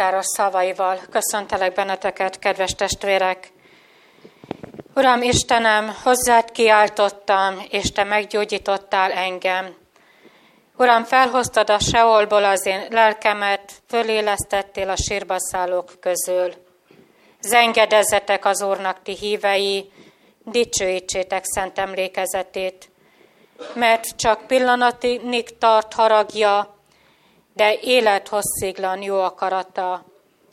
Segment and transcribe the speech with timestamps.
[0.00, 3.52] oltáros szavaival köszöntelek benneteket, kedves testvérek.
[4.94, 9.74] Uram Istenem, hozzád kiáltottam, és Te meggyógyítottál engem.
[10.76, 15.36] Uram, felhoztad a seolból az én lelkemet, fölélesztettél a sírba
[16.00, 16.52] közül.
[17.40, 19.90] Zengedezzetek az Úrnak ti hívei,
[20.44, 22.90] dicsőítsétek szent emlékezetét,
[23.74, 25.20] mert csak pillanatig
[25.58, 26.79] tart haragja,
[27.54, 30.04] de élethossziglan jó akarata.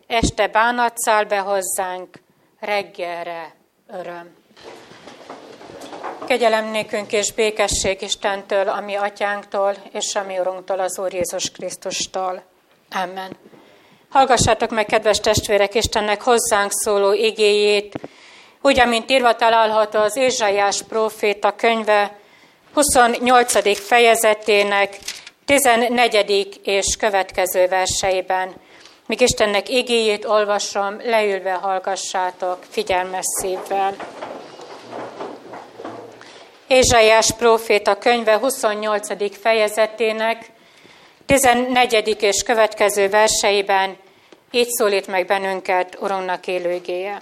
[0.08, 2.20] Este bánat száll be hozzánk,
[2.60, 3.56] reggelre
[3.88, 4.36] öröm.
[6.28, 12.44] Kegyelem nékünk és békesség Istentől, ami atyánktól, és ami Urunktól, az Úr Jézus Krisztustól.
[13.04, 13.38] Amen.
[14.10, 18.00] Hallgassátok meg, kedves testvérek, Istennek hozzánk szóló igéjét,
[18.62, 22.16] úgy, amint írva található az Ézsaiás próféta könyve
[22.74, 23.80] 28.
[23.80, 24.98] fejezetének
[25.48, 26.60] 14.
[26.64, 28.54] és következő verseiben.
[29.06, 33.96] Míg Istennek igéjét olvasom, leülve hallgassátok figyelmes szívvel.
[36.68, 39.38] Ézsaiás próféta könyve 28.
[39.40, 40.52] fejezetének
[41.26, 42.18] 14.
[42.20, 43.98] és következő verseiben
[44.52, 47.22] így szólít meg bennünket Urunknak élőgéje.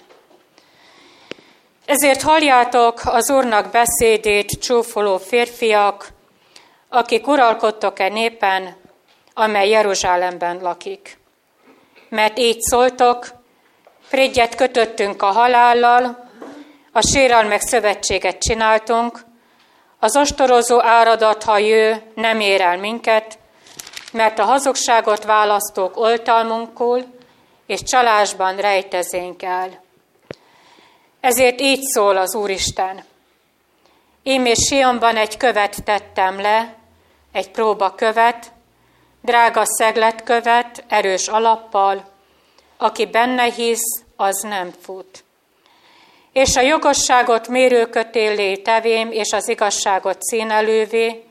[1.86, 6.14] Ezért halljátok az Úrnak beszédét, csúfoló férfiak,
[6.96, 8.76] akik uralkodtok-e népen,
[9.34, 11.18] amely Jeruzsálemben lakik.
[12.10, 13.28] Mert így szóltok,
[14.02, 16.30] Frédjet kötöttünk a halállal,
[16.92, 19.26] a meg szövetséget csináltunk,
[20.00, 23.38] az ostorozó áradat, ha jő, nem ér el minket,
[24.12, 27.06] mert a hazugságot választók oltalmunkul,
[27.66, 29.84] és csalásban rejtezénk el.
[31.20, 33.04] Ezért így szól az Úristen.
[34.24, 36.76] Én és Sionban egy követ tettem le,
[37.36, 38.52] egy próba követ,
[39.22, 39.64] drága
[40.24, 42.04] követ, erős alappal,
[42.78, 45.24] aki benne hisz, az nem fut.
[46.32, 51.24] És a jogosságot mérőkötélé tevém, és az igazságot színelővé,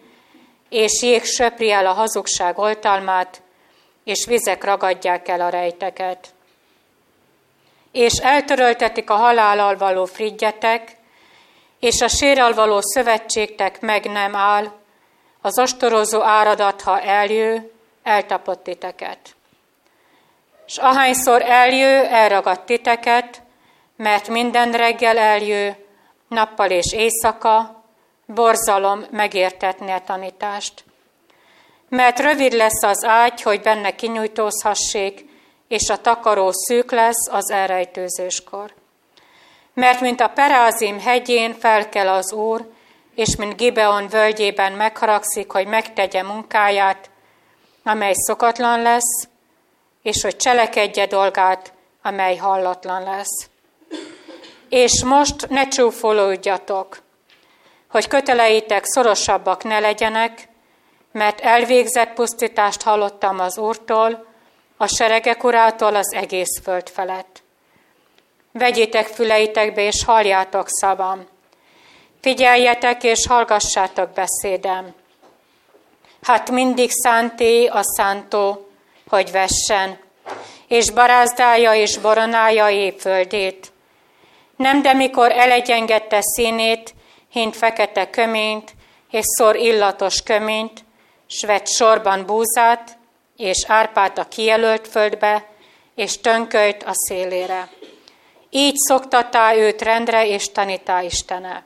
[0.68, 3.42] és jég söpri el a hazugság oltalmát,
[4.04, 6.28] és vizek ragadják el a rejteket.
[7.92, 10.96] És eltöröltetik a halállal való frigyetek,
[11.80, 14.82] és a sérrel való szövetségtek meg nem áll,
[15.44, 17.72] az ostorozó áradat, ha eljő,
[18.02, 19.18] eltapott titeket.
[20.66, 23.42] És ahányszor eljő, elragad titeket,
[23.96, 25.76] mert minden reggel eljő,
[26.28, 27.82] nappal és éjszaka,
[28.26, 30.84] borzalom megértetni a tanítást.
[31.88, 35.24] Mert rövid lesz az ágy, hogy benne kinyújtózhassék,
[35.68, 38.74] és a takaró szűk lesz az elrejtőzéskor.
[39.74, 42.72] Mert mint a Perázim hegyén felkel az Úr,
[43.14, 47.10] és mint Gibeon völgyében megharagszik, hogy megtegye munkáját,
[47.82, 49.28] amely szokatlan lesz,
[50.02, 51.72] és hogy cselekedje dolgát,
[52.02, 53.48] amely hallatlan lesz.
[54.68, 57.02] És most ne csúfolódjatok,
[57.88, 60.48] hogy köteleitek szorosabbak ne legyenek,
[61.12, 64.26] mert elvégzett pusztítást hallottam az Úrtól,
[64.76, 67.42] a seregek urától az egész föld felett.
[68.52, 71.26] Vegyétek füleitekbe, és halljátok szavam.
[72.24, 74.94] Figyeljetek, és hallgassátok beszédem.
[76.22, 78.68] Hát mindig szánté a szántó,
[79.08, 79.98] hogy vessen,
[80.68, 83.72] és barázdálja és boronálja éjföldét.
[84.56, 86.94] Nem de mikor elegyengedte színét,
[87.30, 88.74] hint fekete köményt,
[89.10, 90.84] és szor illatos köményt,
[91.26, 92.98] s vett sorban búzát,
[93.36, 95.44] és árpát a kijelölt földbe,
[95.94, 97.68] és tönkölt a szélére.
[98.50, 101.64] Így szoktatá őt rendre, és tanítá Istene.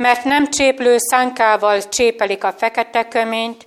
[0.00, 3.66] Mert nem cséplő szánkával csépelik a fekete köményt,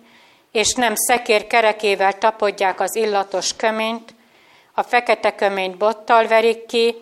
[0.52, 4.14] és nem szekér kerekével tapodják az illatos köményt,
[4.74, 6.96] a fekete köményt bottal verik ki,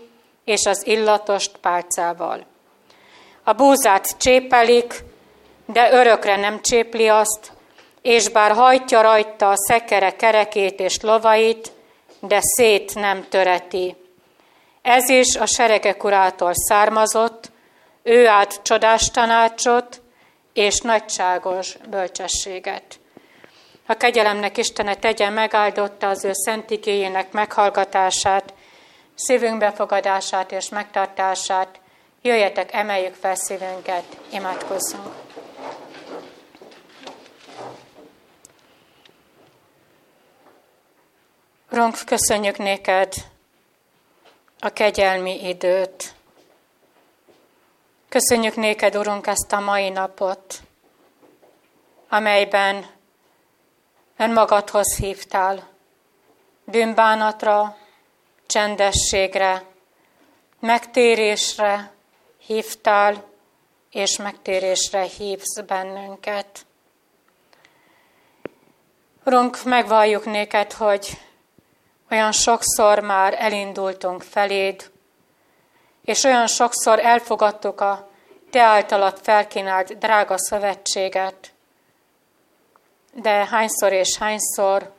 [0.45, 2.45] és az illatost pálcával.
[3.43, 5.03] A búzát csépelik,
[5.65, 7.51] de örökre nem csépli azt,
[8.01, 11.71] és bár hajtja rajta a szekere kerekét és lovait,
[12.19, 13.95] de szét nem töreti.
[14.81, 17.51] Ez is a seregek urától származott,
[18.03, 20.01] ő át csodás tanácsot
[20.53, 22.99] és nagyságos bölcsességet.
[23.85, 26.69] A kegyelemnek Istene tegye megáldotta az ő szent
[27.31, 28.53] meghallgatását,
[29.15, 31.79] szívünk befogadását és megtartását.
[32.21, 35.15] Jöjjetek, emeljük fel szívünket, imádkozzunk.
[41.71, 43.13] Urunk, köszönjük néked
[44.59, 46.13] a kegyelmi időt.
[48.11, 50.61] Köszönjük néked, Urunk, ezt a mai napot,
[52.09, 52.85] amelyben
[54.17, 55.67] önmagadhoz hívtál,
[56.63, 57.77] bűnbánatra,
[58.45, 59.63] csendességre,
[60.59, 61.91] megtérésre
[62.37, 63.23] hívtál,
[63.91, 66.65] és megtérésre hívsz bennünket.
[69.25, 71.19] Urunk, megvalljuk néked, hogy
[72.09, 74.90] olyan sokszor már elindultunk feléd,
[76.01, 78.09] és olyan sokszor elfogadtuk a
[78.49, 81.53] te általad felkínált drága szövetséget,
[83.13, 84.91] de hányszor és hányszor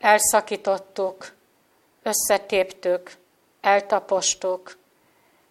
[0.00, 1.32] elszakítottuk,
[2.02, 3.10] összetéptük,
[3.60, 4.76] eltapostuk,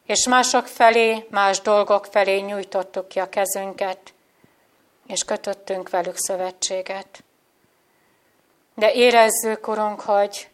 [0.05, 4.13] és mások felé, más dolgok felé nyújtottuk ki a kezünket,
[5.07, 7.23] és kötöttünk velük szövetséget.
[8.75, 10.49] De érezzük, Urunk, hogy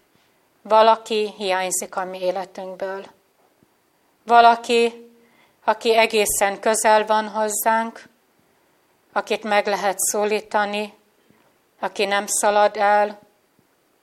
[0.62, 3.06] valaki hiányzik a mi életünkből.
[4.26, 5.12] Valaki,
[5.64, 8.04] aki egészen közel van hozzánk,
[9.12, 10.94] akit meg lehet szólítani,
[11.80, 13.20] aki nem szalad el,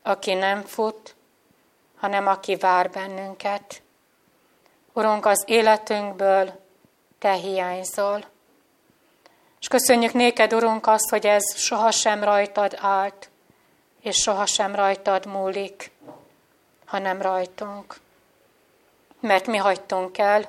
[0.03, 1.15] aki nem fut,
[1.97, 3.83] hanem aki vár bennünket.
[4.93, 6.61] Urunk, az életünkből
[7.19, 8.25] Te hiányzol.
[9.61, 13.31] És köszönjük néked, Urunk, azt, hogy ez sohasem rajtad állt,
[14.01, 15.91] és sohasem rajtad múlik,
[16.85, 17.97] hanem rajtunk.
[19.21, 20.49] Mert mi hagytunk el,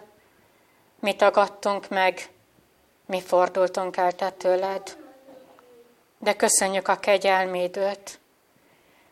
[1.00, 2.30] mi tagadtunk meg,
[3.06, 4.98] mi fordultunk el te tőled.
[6.18, 8.20] De köszönjük a kegyelmédőt,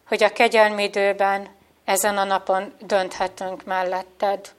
[0.08, 4.54] hogy a kegyelmédőben ezen a napon dönthetünk melletted.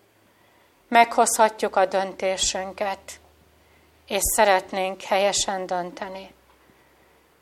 [0.89, 3.21] Meghozhatjuk a döntésünket,
[4.07, 6.35] és szeretnénk helyesen dönteni.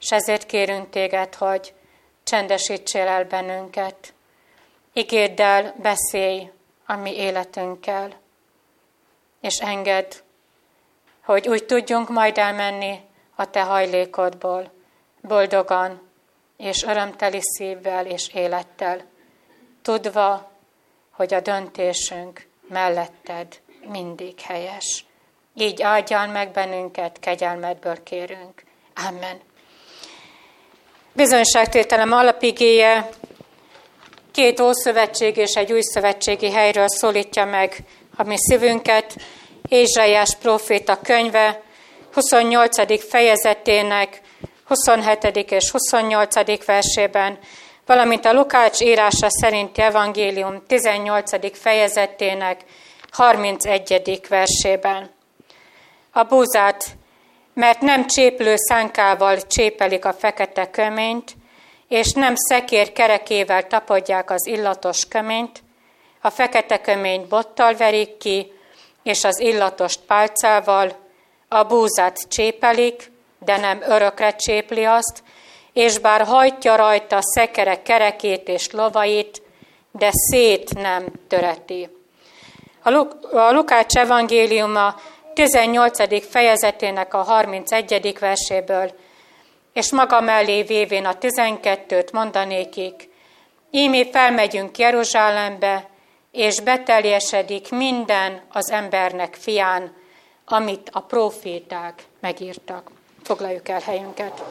[0.00, 1.74] És ezért kérünk téged, hogy
[2.22, 4.14] csendesítsél el bennünket,
[4.92, 5.42] ígérd
[5.76, 6.50] beszélj
[6.90, 8.12] a mi életünkkel,
[9.40, 10.12] és engedd,
[11.24, 13.00] hogy úgy tudjunk majd elmenni
[13.34, 14.72] a te hajlékodból,
[15.20, 16.08] boldogan
[16.56, 19.04] és örömteli szívvel és élettel,
[19.82, 20.50] tudva,
[21.10, 25.04] hogy a döntésünk melletted mindig helyes.
[25.54, 28.62] Így áldjál meg bennünket, kegyelmedből kérünk.
[29.08, 29.40] Amen.
[31.12, 33.08] Bizonyságtételem alapigéje
[34.38, 37.76] két ószövetség és egy új szövetségi helyről szólítja meg
[38.16, 39.16] a mi szívünket.
[39.68, 41.62] Ézsaiás proféta könyve
[42.12, 43.08] 28.
[43.08, 44.20] fejezetének
[44.64, 45.24] 27.
[45.50, 46.64] és 28.
[46.64, 47.38] versében,
[47.86, 51.58] valamint a Lukács írása szerinti evangélium 18.
[51.58, 52.60] fejezetének
[53.10, 54.20] 31.
[54.28, 55.10] versében.
[56.12, 56.84] A búzát,
[57.54, 61.36] mert nem cséplő szánkával csépelik a fekete köményt,
[61.88, 65.62] és nem szekér kerekével tapadják az illatos köményt,
[66.20, 68.52] a fekete köményt bottal verik ki,
[69.02, 70.96] és az illatos pálcával,
[71.48, 75.22] a búzát csépelik, de nem örökre csépli azt,
[75.72, 79.42] és bár hajtja rajta szekere kerekét és lovait,
[79.92, 81.88] de szét nem töreti.
[82.82, 84.94] A, Luk- a Lukács evangéliuma
[85.34, 86.28] 18.
[86.30, 88.16] fejezetének a 31.
[88.20, 88.92] verséből
[89.78, 93.08] és maga mellé vévén a tizenkettőt mondanékik,
[93.70, 95.88] ímé felmegyünk Jeruzsálembe,
[96.32, 99.96] és beteljesedik minden az embernek fián,
[100.44, 102.90] amit a proféták megírtak.
[103.22, 104.42] Foglaljuk el helyünket.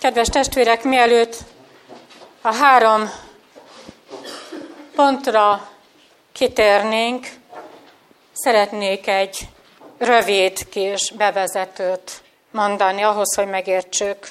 [0.00, 1.36] Kedves testvérek, mielőtt
[2.42, 3.10] a három
[4.94, 5.68] pontra
[6.32, 7.37] kitérnénk,
[8.40, 9.38] Szeretnék egy
[9.98, 14.28] rövid kis bevezetőt mondani ahhoz, hogy megértsük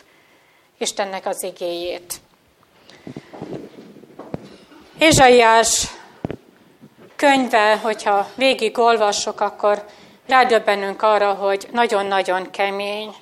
[0.78, 2.14] Istennek az igéjét.
[4.98, 5.88] Ézsaiás
[7.16, 9.86] könyve, hogyha végig olvassuk, akkor
[10.28, 13.16] rádöbbenünk arra, hogy nagyon-nagyon kemény.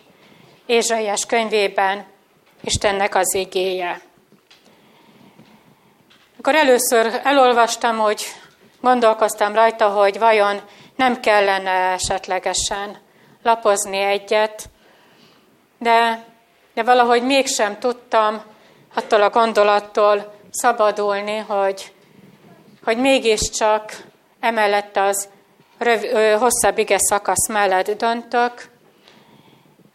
[0.66, 2.06] Ézsaiás könyvében
[2.62, 4.02] Istennek az igéje.
[6.38, 8.26] Akkor először elolvastam, hogy
[8.86, 10.62] gondolkoztam rajta, hogy vajon
[10.96, 12.98] nem kellene esetlegesen
[13.44, 14.70] lapozni egyet,
[15.80, 16.24] de,
[16.74, 18.42] de valahogy mégsem tudtam
[18.96, 21.94] attól a gondolattól szabadulni, hogy,
[22.84, 23.98] hogy mégiscsak
[24.40, 25.30] emellett az
[25.78, 28.70] röv, ö, hosszabb ige szakasz mellett döntök.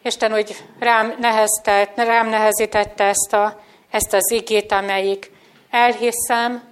[0.03, 3.59] Isten úgy rám, neheztett, rám nehezítette ezt, a,
[3.91, 5.31] ezt az igét, amelyik
[5.69, 6.70] elhiszem,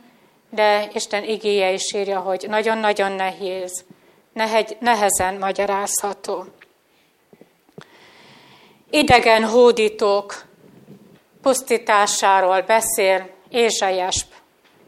[0.49, 3.85] de Isten igéje is írja, hogy nagyon-nagyon nehéz,
[4.79, 6.45] nehezen magyarázható.
[8.89, 10.45] Idegen hódítók
[11.41, 14.25] pusztításáról beszél Ézsaiás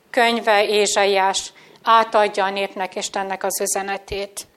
[0.10, 1.54] könyve, Ézsaiás
[1.84, 4.48] átadja a népnek Istennek az üzenetét.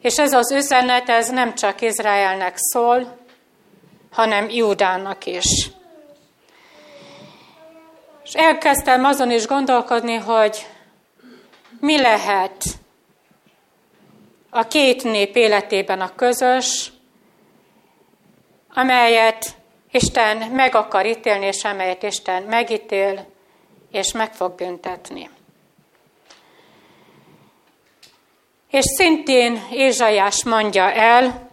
[0.00, 3.16] És ez az üzenet, ez nem csak Izraelnek szól,
[4.10, 5.70] hanem Júdának is.
[8.26, 10.66] És elkezdtem azon is gondolkodni, hogy
[11.80, 12.64] mi lehet
[14.50, 16.92] a két nép életében a közös,
[18.74, 19.56] amelyet
[19.90, 23.26] Isten meg akar ítélni, és amelyet Isten megítél,
[23.90, 25.30] és meg fog büntetni.
[28.70, 31.50] És szintén Ézsajás mondja el,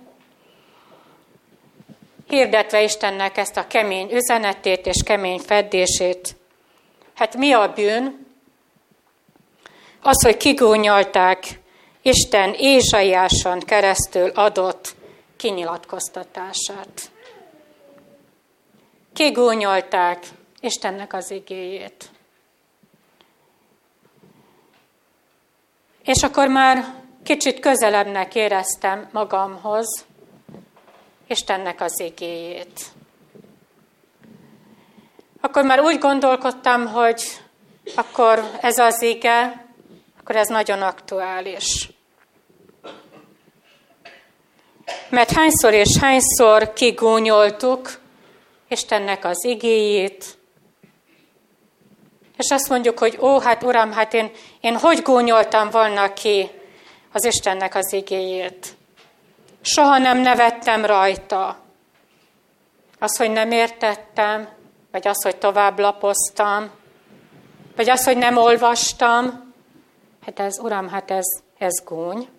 [2.27, 6.41] hirdetve Istennek ezt a kemény üzenetét és kemény feddését.
[7.13, 8.25] Hát mi a bűn?
[10.01, 11.59] Az, hogy kigúnyolták
[12.01, 14.95] Isten Ézsaiáson keresztül adott
[15.37, 17.11] kinyilatkoztatását.
[19.13, 20.25] Kigúnyolták
[20.59, 22.09] Istennek az igéjét.
[26.03, 30.05] És akkor már kicsit közelebbnek éreztem magamhoz
[31.27, 32.91] Istennek az igéjét.
[35.45, 37.23] Akkor már úgy gondolkodtam, hogy
[37.95, 39.65] akkor ez az ige,
[40.19, 41.89] akkor ez nagyon aktuális.
[45.09, 47.99] Mert hányszor és hányszor kigúnyoltuk
[48.67, 50.37] Istennek az igéjét,
[52.37, 54.31] és azt mondjuk, hogy ó, hát Uram, hát én,
[54.61, 56.49] én hogy gúnyoltam volna ki
[57.11, 58.75] az Istennek az igéjét.
[59.61, 61.59] Soha nem nevettem rajta.
[62.99, 64.61] Az, hogy nem értettem,
[64.93, 66.71] vagy az, hogy tovább lapoztam,
[67.75, 69.53] vagy az, hogy nem olvastam,
[70.25, 71.25] hát ez, Uram, hát ez,
[71.57, 72.29] ez gúny.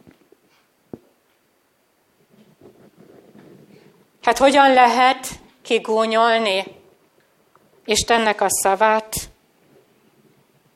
[4.22, 5.28] Hát hogyan lehet
[5.62, 6.64] kigúnyolni
[7.84, 9.14] Istennek a szavát?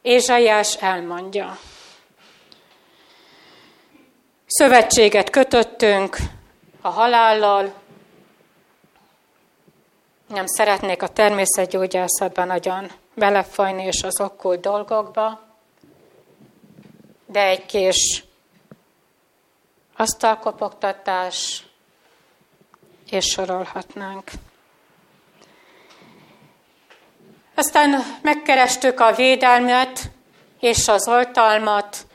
[0.02, 1.58] Ézsaiás elmondja.
[4.46, 6.16] Szövetséget kötöttünk
[6.80, 7.72] a halállal.
[10.28, 15.40] Nem szeretnék a természetgyógyászatban nagyon belefolyni és az okkult dolgokba,
[17.26, 18.24] de egy kis
[19.96, 21.66] asztalkopogtatás,
[23.10, 24.30] és sorolhatnánk.
[27.54, 30.10] Aztán megkerestük a védelmet
[30.60, 32.06] és az oltalmat,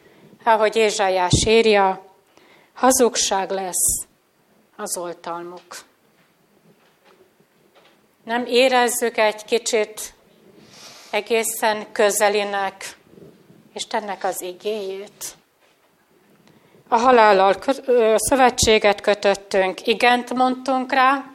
[0.44, 2.06] ahogy Ézsaiás írja,
[2.74, 4.06] hazugság lesz
[4.76, 5.92] az oltalmuk.
[8.24, 10.14] Nem érezzük egy kicsit
[11.12, 12.98] egészen közelinek
[13.74, 15.36] Istennek az igéjét?
[16.88, 17.56] A halállal
[18.16, 21.26] szövetséget kötöttünk, igent mondtunk rá,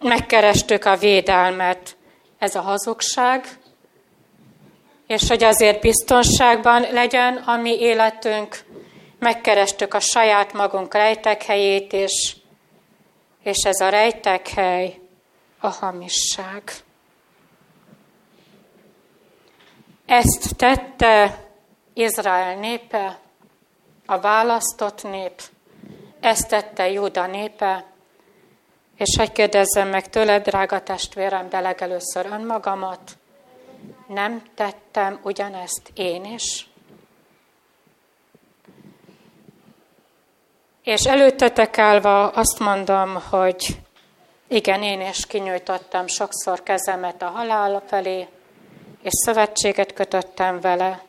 [0.00, 1.96] megkerestük a védelmet,
[2.38, 3.58] ez a hazugság,
[5.06, 8.64] és hogy azért biztonságban legyen a mi életünk,
[9.18, 12.36] megkerestük a saját magunk rejtekhelyét, és,
[13.42, 14.98] és ez a rejtekhely
[15.60, 16.62] a hamisság.
[20.06, 21.44] Ezt tette
[21.92, 23.18] Izrael népe,
[24.06, 25.42] a választott nép,
[26.20, 27.84] ezt tette Júda népe,
[28.96, 33.16] és hogy kérdezzem meg tőled, drága testvérem, de legelőször önmagamat,
[34.06, 36.68] nem tettem ugyanezt én is?
[40.82, 43.78] És előttetek állva azt mondom, hogy
[44.48, 48.28] igen, én is kinyújtottam sokszor kezemet a halál felé,
[49.02, 51.02] és szövetséget kötöttem vele.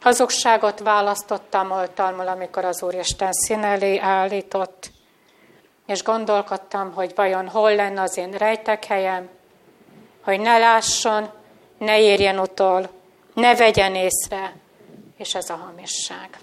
[0.00, 4.90] Hazugságot választottam oltalmul, amikor az Úristen szín elé állított,
[5.86, 9.28] és gondolkodtam, hogy vajon hol lenne az én rejtek helyem,
[10.24, 11.30] hogy ne lásson,
[11.78, 12.90] ne érjen utol,
[13.34, 14.56] ne vegyen észre,
[15.16, 16.38] és ez a hamisság.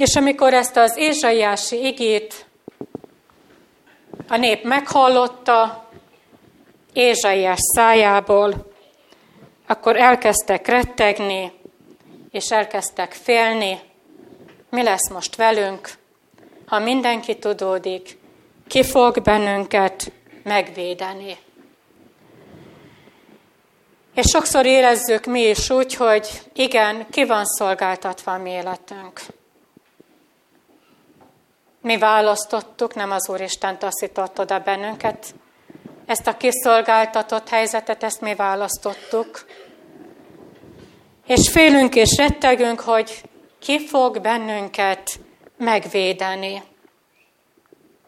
[0.00, 2.46] És amikor ezt az Ézsaiási igét
[4.28, 5.88] a nép meghallotta
[6.92, 8.72] Ézsaiás szájából,
[9.66, 11.52] akkor elkezdtek rettegni,
[12.30, 13.80] és elkezdtek félni,
[14.70, 15.90] mi lesz most velünk,
[16.66, 18.18] ha mindenki tudódik,
[18.66, 21.38] ki fog bennünket megvédeni.
[24.14, 29.20] És sokszor érezzük mi is úgy, hogy igen, ki van szolgáltatva a mi életünk.
[31.82, 35.34] Mi választottuk, nem az Úristen taszított oda bennünket.
[36.06, 39.46] Ezt a kiszolgáltatott helyzetet, ezt mi választottuk.
[41.26, 43.22] És félünk és rettegünk, hogy
[43.58, 45.20] ki fog bennünket
[45.56, 46.62] megvédeni.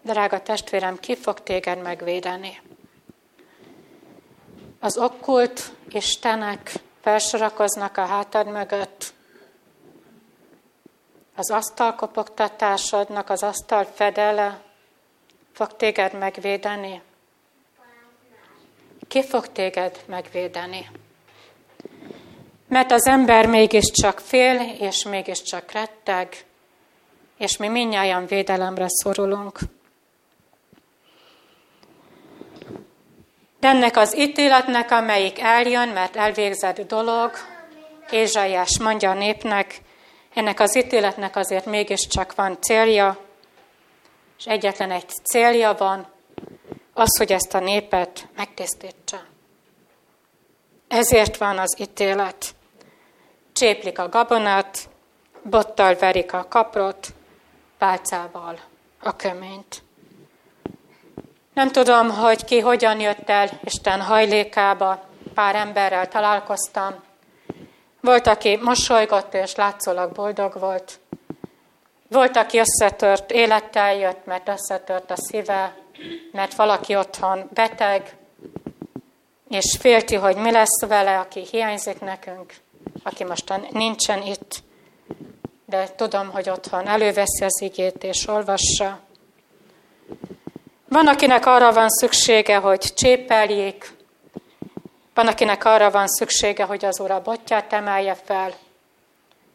[0.03, 2.61] Drága testvérem, ki fog téged megvédeni?
[4.81, 9.13] Az okkult istenek felsorakoznak a hátad mögött,
[11.37, 14.61] az asztalkopogtatásodnak, az asztal fedele
[15.53, 17.03] fog téged megvédeni?
[19.09, 20.91] Ki fog téged megvédeni?
[22.69, 26.45] Mert az ember mégiscsak fél, és mégiscsak retteg,
[27.39, 29.59] és mi minnyáján védelemre szorulunk.
[33.61, 37.31] De ennek az ítéletnek, amelyik eljön, mert elvégzett dolog,
[38.11, 39.81] Ézsaiás mondja a népnek,
[40.35, 43.19] ennek az ítéletnek azért mégiscsak van célja,
[44.39, 46.07] és egyetlen egy célja van,
[46.93, 49.21] az, hogy ezt a népet megtisztítsa.
[50.89, 52.55] Ezért van az ítélet.
[53.53, 54.89] Cséplik a gabonát,
[55.43, 57.09] bottal verik a kaprot,
[57.79, 58.59] pálcával
[59.03, 59.83] a köményt.
[61.55, 67.03] Nem tudom, hogy ki hogyan jött el Isten hajlékába, pár emberrel találkoztam.
[68.03, 71.01] Volt, aki mosolygott és látszólag boldog volt.
[72.09, 75.77] Volt, aki összetört élettel jött, mert összetört a szíve,
[76.33, 78.17] mert valaki otthon beteg,
[79.49, 82.55] és félti, hogy mi lesz vele, aki hiányzik nekünk,
[83.03, 84.63] aki most nincsen itt,
[85.67, 89.01] de tudom, hogy otthon előveszi az igét és olvassa.
[90.89, 93.91] Van, akinek arra van szüksége, hogy csépeljék,
[95.15, 98.55] van, akinek arra van szüksége, hogy az Ura botját emelje fel,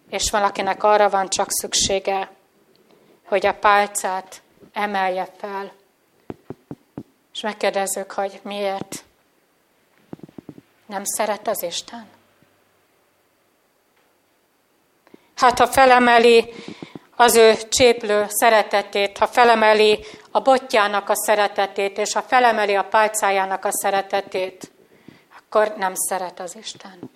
[0.10, 2.32] és valakinek arra van csak szüksége,
[3.26, 4.42] hogy a pálcát
[4.74, 5.72] emelje fel.
[7.34, 9.04] És megkérdezzük, hogy miért
[10.86, 12.08] nem szeret az Isten?
[15.36, 16.54] Hát ha felemeli
[17.16, 23.66] az ő cséplő szeretetét, ha felemeli a botjának a szeretetét, és ha felemeli a pálcájának
[23.66, 24.72] a szeretetét,
[25.58, 27.12] akkor nem szeret az Isten.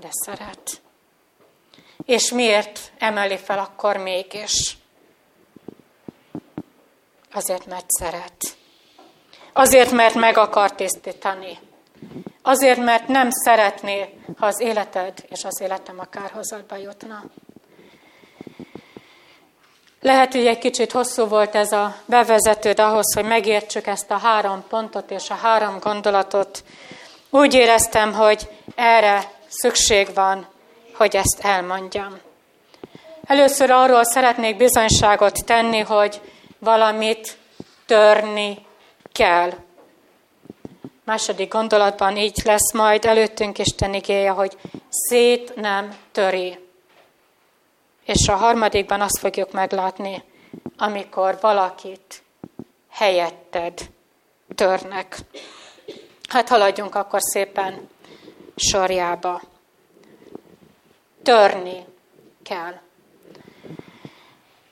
[0.00, 0.80] De szeret.
[2.04, 4.78] És miért emeli fel akkor mégis?
[7.32, 8.56] Azért, mert szeret.
[9.52, 11.58] Azért, mert meg akar tisztítani.
[12.42, 17.24] Azért, mert nem szeretné, ha az életed és az életem a kárhozatba jutna.
[20.06, 24.64] Lehet, hogy egy kicsit hosszú volt ez a bevezetőd ahhoz, hogy megértsük ezt a három
[24.68, 26.64] pontot és a három gondolatot.
[27.36, 30.46] Úgy éreztem, hogy erre szükség van,
[30.92, 32.18] hogy ezt elmondjam.
[33.26, 36.20] Először arról szeretnék bizonyságot tenni, hogy
[36.58, 37.38] valamit
[37.86, 38.66] törni
[39.12, 39.52] kell.
[41.04, 44.56] Második gondolatban így lesz majd előttünk Isten igéje, hogy
[44.88, 46.58] szét nem töri.
[48.04, 50.22] És a harmadikban azt fogjuk meglátni,
[50.78, 52.22] amikor valakit
[52.90, 53.80] helyetted
[54.54, 55.16] törnek.
[56.28, 57.88] Hát haladjunk akkor szépen
[58.56, 59.40] sorjába.
[61.22, 61.84] Törni
[62.42, 62.74] kell.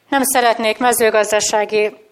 [0.08, 2.06] Nem szeretnék mezőgazdasági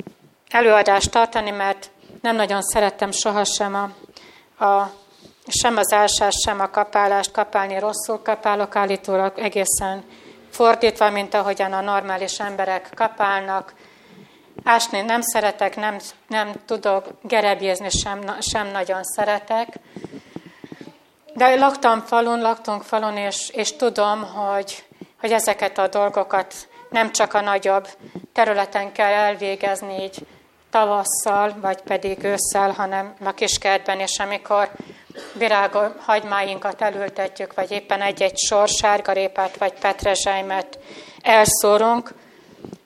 [0.51, 4.93] előadást tartani, mert nem nagyon szerettem sohasem a, a,
[5.47, 7.31] sem az ásás, sem a kapálást.
[7.33, 10.05] Kapálni rosszul kapálok, állítólag egészen
[10.51, 13.75] fordítva, mint ahogyan a normális emberek kapálnak.
[14.65, 19.69] Ásni nem szeretek, nem, nem tudok, gerebjézni sem, sem nagyon szeretek.
[21.35, 24.85] De laktam falun, laktunk falun, és, és tudom, hogy,
[25.21, 26.55] hogy ezeket a dolgokat
[26.91, 27.89] nem csak a nagyobb
[28.33, 30.27] területen kell elvégezni, így
[30.71, 34.71] tavasszal, vagy pedig ősszel, hanem a kiskertben, és amikor
[35.35, 40.79] virágos hagymáinkat elültetjük, vagy éppen egy-egy sor sárgarépát, vagy petrezselymet
[41.23, 42.15] elszórunk,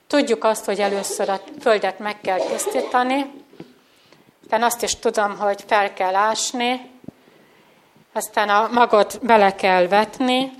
[0.06, 3.44] tudjuk azt, hogy először a földet meg kell tisztítani,
[4.48, 6.90] de azt is tudom, hogy fel kell ásni,
[8.12, 10.52] aztán a magot bele kell vetni,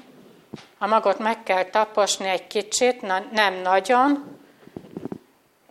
[0.79, 4.39] a magot meg kell taposni egy kicsit, na, nem nagyon,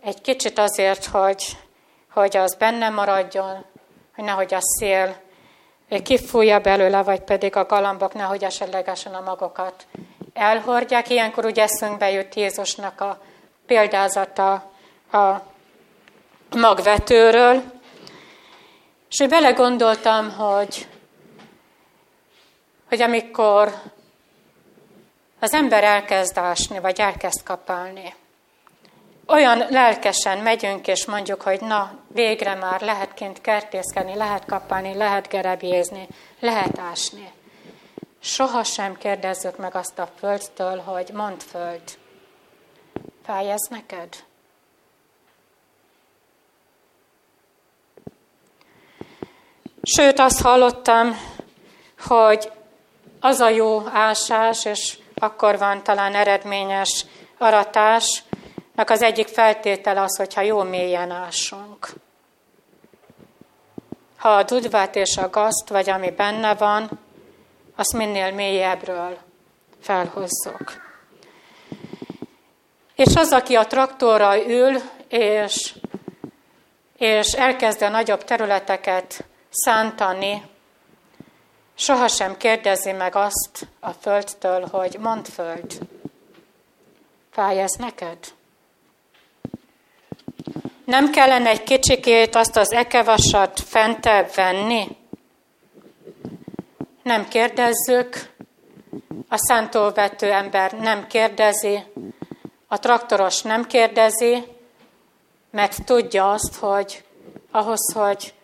[0.02, 1.56] egy kicsit azért, hogy,
[2.12, 3.64] hogy az benne maradjon,
[4.14, 5.16] hogy nehogy a szél
[6.02, 9.86] kifújja belőle, vagy pedig a galambok nehogy esetlegesen a magokat
[10.34, 11.10] elhordják.
[11.10, 13.20] Ilyenkor úgy eszünkbe jut Jézusnak a
[13.66, 14.52] példázata
[15.12, 15.34] a
[16.56, 17.62] magvetőről.
[19.10, 20.88] És én belegondoltam, hogy,
[22.88, 23.74] hogy amikor
[25.40, 28.14] az ember elkezd ásni, vagy elkezd kapálni,
[29.26, 35.28] olyan lelkesen megyünk, és mondjuk, hogy na, végre már lehet kint kertészkedni, lehet kapálni, lehet
[35.28, 36.08] gerebjézni,
[36.40, 37.32] lehet ásni.
[38.20, 41.82] Soha sem kérdezzük meg azt a földtől, hogy mond föld,
[43.26, 44.24] fáj ez neked?
[49.82, 51.16] Sőt, azt hallottam,
[51.98, 52.52] hogy
[53.20, 57.04] az a jó ásás, és akkor van talán eredményes
[57.38, 61.88] aratásnak az egyik feltétel az, hogyha jó mélyen ásunk.
[64.16, 66.90] Ha a dudvát és a gazt, vagy ami benne van,
[67.76, 69.18] azt minél mélyebbről
[69.80, 70.85] felhozzuk.
[72.96, 75.74] És az, aki a traktorral ül, és,
[76.96, 80.42] és elkezd a nagyobb területeket szántani,
[81.74, 85.78] sohasem kérdezi meg azt a földtől, hogy mond föld,
[87.30, 88.18] fáj ez neked?
[90.84, 94.96] Nem kellene egy kicsikét azt az ekevasat fentebb venni?
[97.02, 98.34] Nem kérdezzük,
[99.28, 101.82] a szántóvető ember nem kérdezi,
[102.66, 104.44] a traktoros nem kérdezi,
[105.50, 107.04] mert tudja azt, hogy
[107.50, 108.34] ahhoz, hogy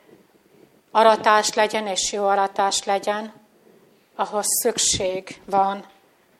[0.91, 3.33] aratás legyen és jó aratás legyen,
[4.15, 5.87] ahhoz szükség van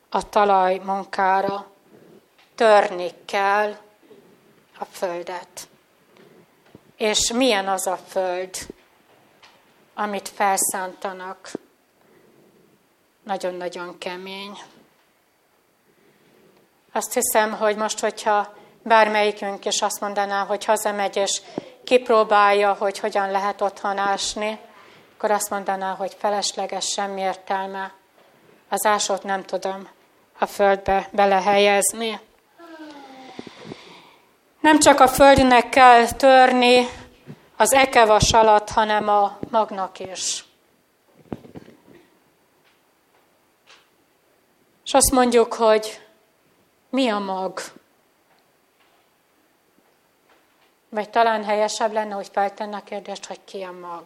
[0.09, 1.71] a talaj munkára.
[2.55, 3.77] Törni kell
[4.79, 5.69] a földet.
[6.97, 8.57] És milyen az a föld,
[9.95, 11.53] amit felszántanak?
[13.23, 14.59] Nagyon-nagyon kemény.
[16.93, 21.41] Azt hiszem, hogy most, hogyha bármelyikünk is azt mondaná, hogy hazamegy és
[21.85, 24.59] kipróbálja, hogy hogyan lehet otthon ásni,
[25.17, 27.93] akkor azt mondaná, hogy felesleges, semmi értelme.
[28.69, 29.89] Az ásót nem tudom
[30.39, 32.21] a földbe belehelyezni.
[34.61, 36.87] Nem csak a földnek kell törni
[37.57, 40.45] az ekevas alatt, hanem a magnak is.
[44.85, 46.02] És azt mondjuk, hogy
[46.93, 47.61] mi a mag?
[50.89, 54.05] Vagy talán helyesebb lenne, hogy feltenne a kérdést, hogy ki a mag.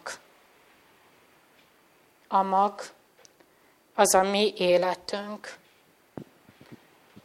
[2.27, 2.81] A mag
[3.95, 5.57] az a mi életünk.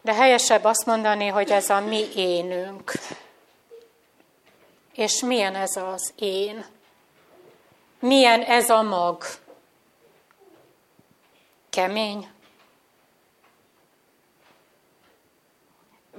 [0.01, 2.93] De helyesebb azt mondani, hogy ez a mi énünk.
[4.95, 6.65] És milyen ez az én?
[7.99, 9.25] Milyen ez a mag?
[11.71, 12.31] Kemény?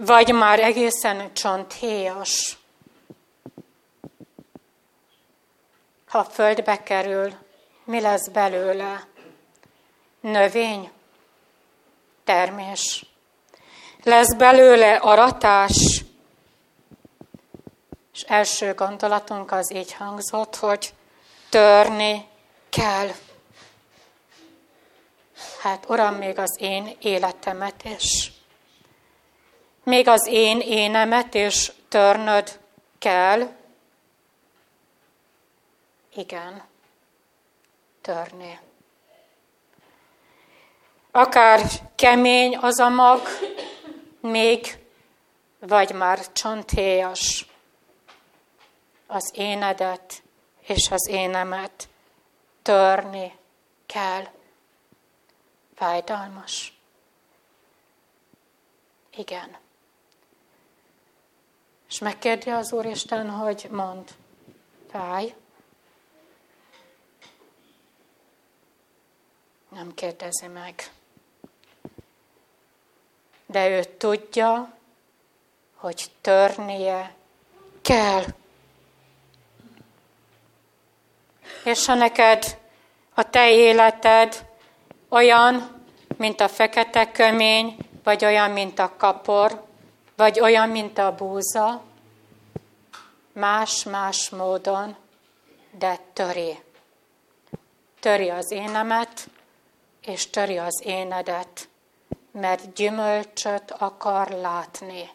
[0.06, 2.58] Vagy már egészen csonthéjas?
[6.08, 7.34] Ha a földbe kerül,
[7.84, 9.08] mi lesz belőle?
[10.20, 10.92] Növény?
[12.24, 13.06] Termés?
[14.04, 16.04] Lesz belőle aratás?
[18.14, 20.94] És első gondolatunk az így hangzott, hogy
[21.50, 22.28] törni
[22.70, 23.12] kell.
[25.60, 28.33] Hát, Uram, még az én életemet is.
[29.84, 32.60] Még az én énemet is törnöd
[33.00, 33.56] kell.
[36.16, 36.64] Igen,
[38.02, 38.60] törni.
[41.12, 41.62] Akár
[41.96, 43.22] kemény az a mag,
[44.20, 44.78] még,
[45.60, 47.46] vagy már csonthéjas
[49.08, 50.24] az énedet
[50.60, 51.90] és az énemet
[52.62, 53.38] törni
[53.86, 54.28] kell.
[55.76, 56.74] Fájdalmas.
[59.16, 59.63] Igen.
[61.94, 64.10] És megkérdi az Úristen, hogy mond,
[64.92, 65.34] fáj.
[69.70, 70.92] Nem kérdezi meg.
[73.46, 74.74] De ő tudja,
[75.76, 77.16] hogy törnie
[77.82, 78.24] kell.
[81.64, 82.58] És ha neked
[83.14, 84.46] a te életed
[85.10, 85.84] olyan,
[86.18, 89.72] mint a fekete kömény, vagy olyan, mint a kapor,
[90.16, 91.84] vagy olyan, mint a búza,
[93.34, 94.96] más-más módon,
[95.72, 96.60] de töri.
[98.00, 99.28] Töri az énemet,
[100.02, 101.68] és töri az énedet,
[102.32, 105.10] mert gyümölcsöt akar látni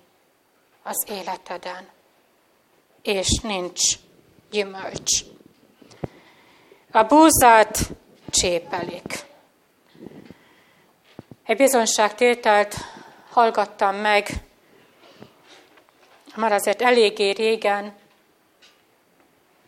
[0.83, 1.89] az életeden,
[3.03, 3.81] és nincs
[4.51, 5.25] gyümölcs.
[6.91, 7.79] A búzát
[8.31, 9.27] csépelik.
[11.45, 12.75] Egy bizonságtételt
[13.31, 14.48] hallgattam meg,
[16.39, 17.93] már azért eléggé régen,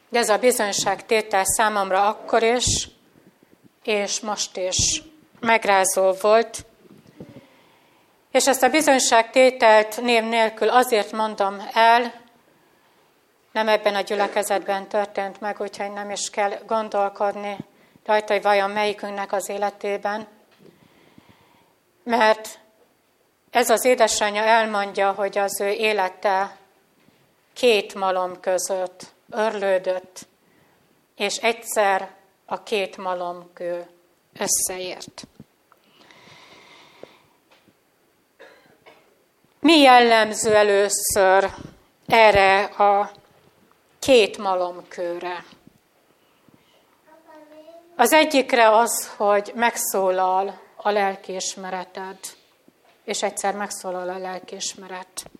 [0.08, 2.88] de ez a bizonságtétel számomra akkor is,
[3.84, 5.02] és most is
[5.40, 6.64] megrázó volt.
[8.30, 12.12] És ezt a bizonyságtételt név nélkül azért mondom el,
[13.52, 17.56] nem ebben a gyülekezetben történt meg, úgyhogy nem is kell gondolkodni
[18.04, 20.26] rajta, hogy vajon melyikünknek az életében.
[22.04, 22.58] Mert
[23.50, 26.58] ez az édesanyja elmondja, hogy az ő élete
[27.52, 30.26] két malom között örlődött,
[31.16, 32.10] és egyszer
[32.46, 33.86] a két malomkő
[34.38, 35.26] összeért.
[39.60, 41.50] Mi jellemző először
[42.06, 43.10] erre a
[43.98, 45.44] két malomkőre?
[47.96, 52.18] Az egyikre az, hogy megszólal a lelkiismereted,
[53.04, 55.30] és egyszer megszólal a lelkiismeret.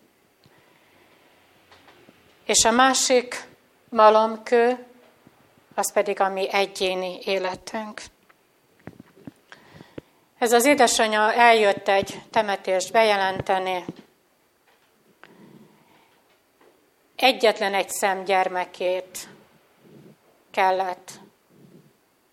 [2.51, 3.45] És a másik
[3.89, 4.87] malomkő,
[5.75, 8.03] az pedig a mi egyéni életünk.
[10.39, 13.85] Ez az édesanyja eljött egy temetést bejelenteni.
[17.17, 19.29] Egyetlen egy szem gyermekét
[20.51, 21.11] kellett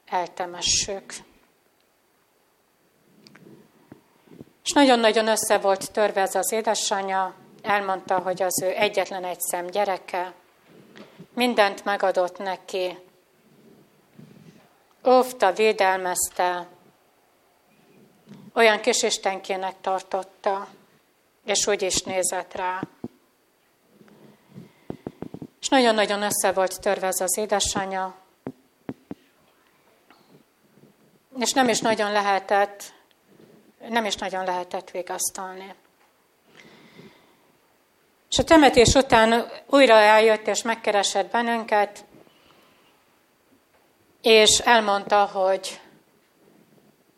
[0.06, 1.14] eltemessük.
[4.64, 7.36] És nagyon-nagyon össze volt törve ez az édesanyja,
[7.68, 10.34] elmondta, hogy az ő egyetlen egy szem gyereke,
[11.34, 12.98] mindent megadott neki,
[15.08, 16.68] óvta, védelmezte,
[18.54, 20.68] olyan kisistenkének tartotta,
[21.46, 22.82] és úgy is nézett rá.
[25.62, 28.16] És nagyon-nagyon össze volt törve ez az édesanyja,
[31.40, 32.94] és nem is nagyon lehetett,
[33.90, 35.76] nem is nagyon lehetett végasztalni.
[38.30, 42.06] És a temetés után újra eljött és megkeresett bennünket,
[44.22, 45.82] és elmondta, hogy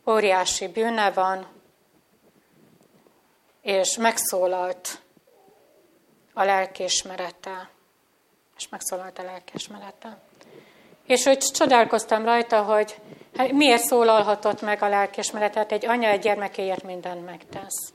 [0.08, 1.48] óriási bűne van,
[3.62, 5.02] és megszólalt
[6.34, 7.70] a lelkismerete.
[8.58, 10.18] És megszólalt a lelkismerete.
[11.06, 12.96] És hogy csodálkoztam rajta, hogy
[13.36, 17.94] hát miért szólalhatott meg a lelkismeretet, egy anya egy gyermekéért mindent megtesz.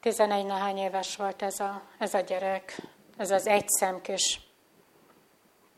[0.00, 2.76] Tizenegy nehány éves volt ez a, ez a gyerek,
[3.16, 4.40] ez az egy szem kis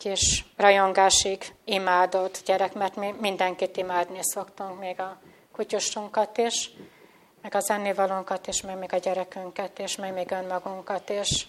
[0.03, 5.21] kis rajongásig imádott gyerek, mert mi mindenkit imádni szoktunk, még a
[5.53, 6.71] kutyusunkat is,
[7.43, 11.49] meg az ennivalónkat is, meg még a gyerekünket is, meg még önmagunkat is.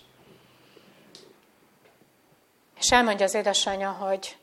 [2.80, 4.38] És elmondja az édesanyja, hogy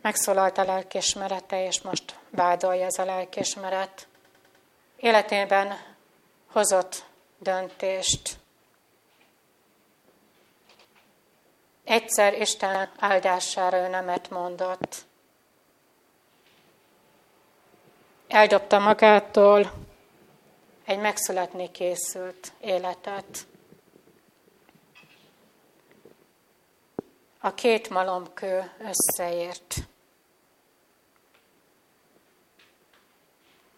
[0.00, 4.08] megszólalt a lelkismerete, és most vádolja ez a lelkismeret.
[4.96, 5.78] Életében
[6.52, 7.04] hozott
[7.38, 8.38] döntést,
[11.86, 15.04] Egyszer Isten áldására ő nemet mondott.
[18.28, 19.72] Eldobta magától
[20.84, 23.46] egy megszületni készült életet.
[27.40, 29.76] A két malomkő összeért.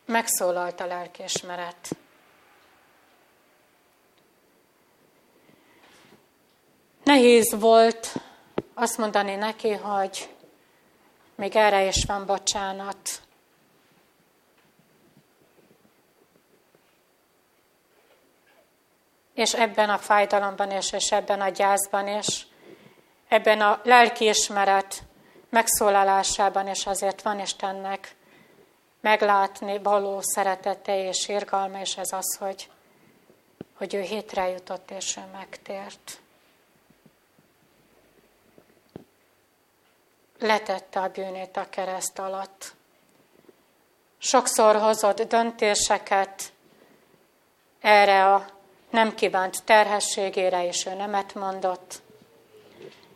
[0.05, 1.97] Megszólalt a lelkismeret.
[7.09, 8.15] Nehéz volt
[8.75, 10.29] azt mondani neki, hogy
[11.35, 13.23] még erre is van bocsánat.
[19.35, 22.47] És ebben a fájdalomban is, és ebben a gyászban is,
[23.29, 25.03] ebben a lelkiismeret
[25.49, 28.17] megszólalásában is azért van Istennek
[29.01, 32.71] meglátni való szeretete és irgalma, és ez az, hogy,
[33.75, 36.21] hogy ő hétre jutott és ő megtért.
[40.39, 42.75] Letette a bűnét a kereszt alatt.
[44.19, 46.53] Sokszor hozott döntéseket
[47.81, 48.47] erre a
[48.91, 52.03] nem kívánt terhességére, és ő nemet mondott.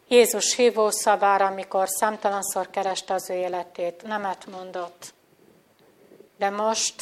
[0.08, 5.14] Jézus hívó szavára, amikor számtalanszor kereste az ő életét, nemet mondott.
[6.36, 6.94] De most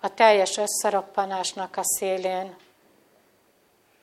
[0.00, 2.56] a teljes összeroppanásnak a szélén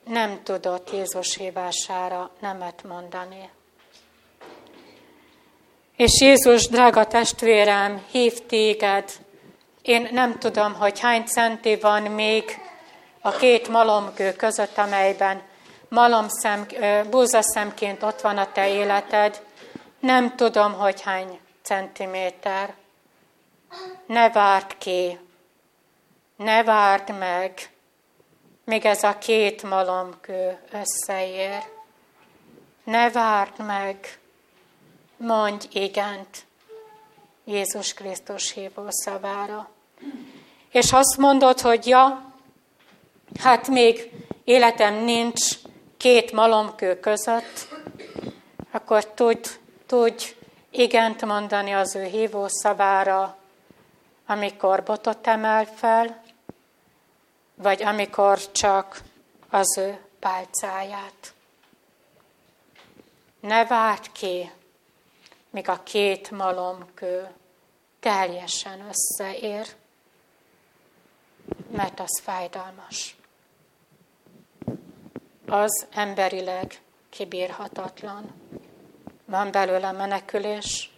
[0.04, 3.50] nem tudott Jézus hívására nemet mondani.
[6.04, 9.12] És Jézus, drága testvérem, hív téged.
[9.82, 12.60] Én nem tudom, hogy hány centi van még
[13.22, 15.42] a két malomkő között, amelyben
[15.90, 16.66] malomszem,
[17.10, 19.42] búzaszemként ott van a te életed.
[20.00, 22.74] Nem tudom, hogy hány centiméter.
[24.06, 25.20] Ne várd ki,
[26.36, 27.70] ne várd meg,
[28.66, 31.64] míg ez a két malomkő összeér.
[32.84, 34.22] Ne várd meg,
[35.18, 36.46] mondj igent
[37.46, 39.70] Jézus Krisztus hívó szavára.
[40.72, 42.34] És azt mondod, hogy ja,
[43.40, 44.12] hát még
[44.44, 45.56] életem nincs
[45.98, 47.68] két malomkő között,
[48.72, 49.50] akkor tudj,
[49.86, 50.36] tudj
[50.70, 53.38] igent mondani az ő hívó szavára,
[54.26, 56.24] amikor botot emel fel,
[57.56, 59.02] vagy amikor csak
[59.50, 61.34] az ő pálcáját.
[63.40, 64.52] Ne várd ki,
[65.54, 67.28] míg a két malomkő
[68.00, 69.68] teljesen összeér.
[71.72, 73.16] mert az fájdalmas.
[75.48, 78.34] Az emberileg kibírhatatlan.
[79.26, 80.92] Van belőle menekülés,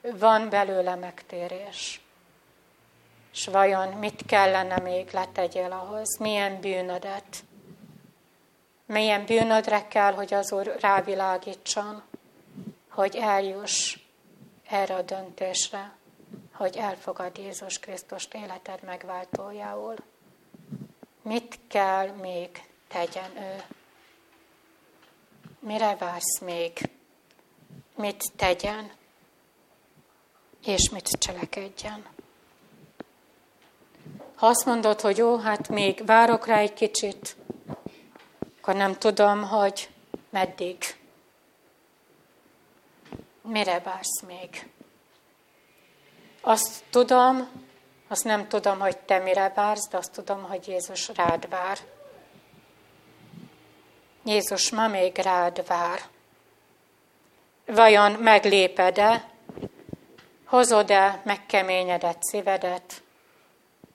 [0.00, 2.00] van belőle megtérés.
[3.32, 6.18] És vajon mit kellene még letegyél ahhoz?
[6.18, 7.44] Milyen bűnödet?
[8.86, 12.02] Milyen bűnödre kell, hogy az Úr rávilágítson,
[13.00, 13.98] hogy eljuss
[14.66, 15.92] erre a döntésre,
[16.52, 19.94] hogy elfogad Jézus Krisztust életed megváltójául.
[21.22, 23.62] Mit kell még tegyen ő?
[25.58, 26.90] Mire vársz még?
[27.96, 28.90] Mit tegyen?
[30.64, 32.06] És mit cselekedjen?
[34.34, 37.36] Ha azt mondod, hogy jó, hát még várok rá egy kicsit,
[38.60, 39.88] akkor nem tudom, hogy
[40.30, 40.99] meddig.
[43.50, 44.70] Mire vársz még?
[46.40, 47.48] Azt tudom,
[48.08, 51.78] azt nem tudom, hogy te mire vársz, de azt tudom, hogy Jézus rád vár.
[54.24, 56.00] Jézus ma még rád vár.
[57.66, 59.30] Vajon megléped-e?
[60.44, 63.02] Hozod-e megkeményedett szívedet?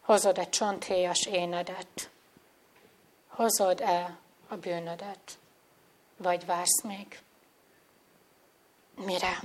[0.02, 2.10] Hozod-e csonthéjas énedet?
[3.28, 5.40] Hozod-e a bűnödet?
[6.18, 7.25] Vagy vársz még?
[8.96, 9.42] Mire?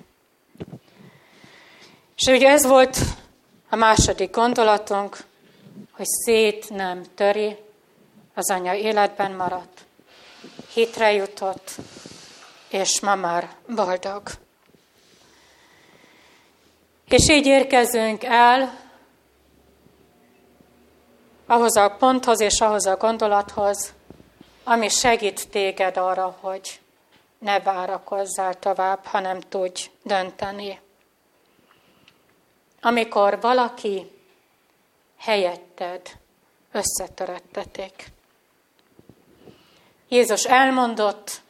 [2.17, 2.99] És ugye ez volt
[3.69, 5.17] a második gondolatunk,
[5.91, 7.57] hogy szét nem töri,
[8.35, 9.85] az anya életben maradt,
[10.73, 11.71] hitre jutott,
[12.69, 14.23] és ma már boldog.
[17.09, 18.79] És így érkezünk el
[21.47, 23.93] ahhoz a ponthoz és ahhoz a gondolathoz,
[24.65, 26.81] ami segít téged arra, hogy
[27.41, 30.81] ne várakozzál tovább, hanem tudj dönteni.
[32.81, 34.11] Amikor valaki
[35.19, 36.19] helyetted
[36.73, 38.13] összetöröttetik.
[40.09, 41.41] Jézus elmondott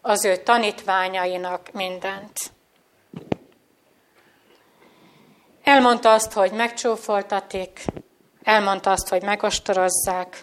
[0.00, 2.36] az ő tanítványainak mindent.
[5.62, 7.84] Elmondta azt, hogy megcsófoltatik,
[8.42, 10.40] elmondta azt, hogy megostorozzák,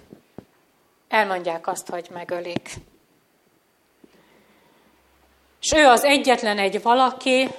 [1.07, 2.69] elmondják azt, hogy megölik.
[5.69, 7.49] És ő az egyetlen egy valaki,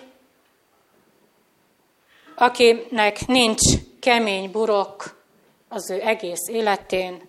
[2.35, 3.61] akinek nincs
[4.01, 5.23] kemény burok
[5.69, 7.29] az ő egész életén,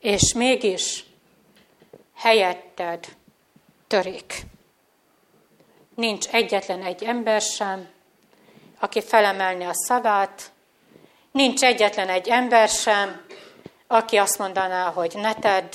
[0.00, 1.04] és mégis
[2.14, 3.06] helyetted
[3.86, 4.42] törik.
[5.94, 7.88] Nincs egyetlen egy ember sem,
[8.80, 10.52] aki felemelni a szavát,
[11.32, 13.26] nincs egyetlen egy ember sem,
[13.86, 15.72] aki azt mondaná, hogy ne tedd,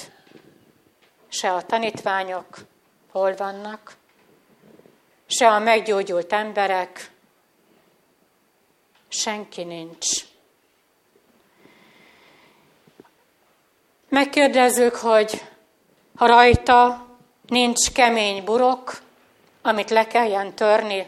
[1.30, 2.72] se a tanítványok
[3.14, 3.96] hol vannak,
[5.26, 7.12] se a meggyógyult emberek,
[9.08, 10.08] senki nincs.
[14.10, 15.42] Megkérdezzük, hogy
[16.16, 17.08] ha rajta
[17.48, 19.02] nincs kemény burok,
[19.62, 21.08] amit le kelljen törni,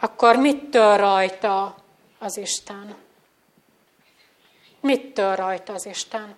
[0.00, 1.74] akkor mit tör rajta
[2.18, 2.96] az Isten?
[4.80, 6.36] Mit tör rajta az Isten?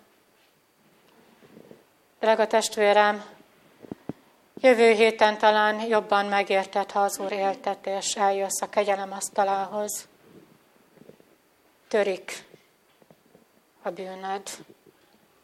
[2.20, 3.36] Drága testvérem,
[4.60, 10.08] jövő héten talán jobban megérted, ha az Úr éltet, és eljössz a kegyelem asztalához.
[11.88, 12.44] Törik
[13.82, 14.48] a bűnöd,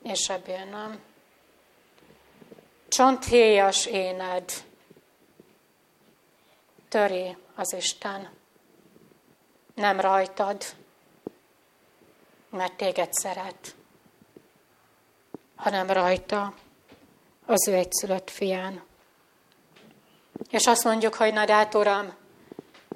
[0.02, 1.00] és a bűnöm.
[2.88, 4.52] Csonthéjas éned,
[6.88, 8.30] töri az Isten.
[9.74, 10.64] Nem rajtad,
[12.50, 13.74] mert téged szeret,
[15.56, 16.54] hanem rajta,
[17.46, 18.82] az ő egyszülött fián.
[20.54, 22.12] És azt mondjuk, hogy na de hát Uram,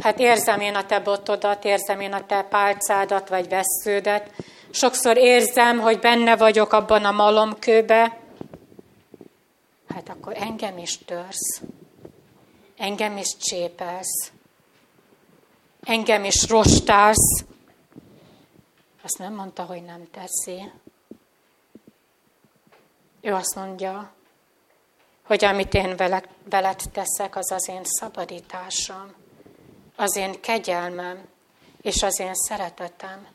[0.03, 4.33] hát érzem én a te botodat, érzem én a te pálcádat, vagy vesződet,
[4.71, 8.18] sokszor érzem, hogy benne vagyok abban a malomkőbe,
[9.88, 11.62] hát akkor engem is törsz,
[12.77, 14.33] engem is csépelsz,
[15.83, 17.44] engem is rostálsz,
[19.02, 20.73] azt nem mondta, hogy nem teszi.
[23.21, 24.17] Ő azt mondja,
[25.29, 29.14] hogy amit én veled, teszek, az az én szabadításom,
[29.96, 31.29] az én kegyelmem
[31.83, 33.26] és az én szeretetem.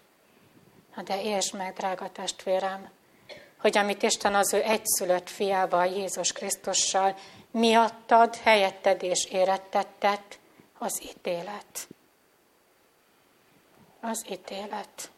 [1.03, 2.89] De értsd meg, drága testvérem,
[3.57, 7.15] hogy amit Isten az ő egyszülött fiával, Jézus Krisztussal
[7.51, 10.39] miattad, helyetted és érettettet,
[10.77, 11.87] az ítélet.
[14.01, 15.11] Az ítélet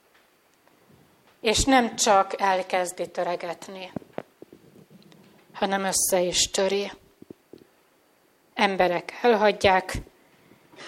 [1.45, 3.91] és nem csak elkezdi töregetni,
[5.56, 6.91] hanem össze is töri.
[8.53, 9.97] Emberek elhagyják,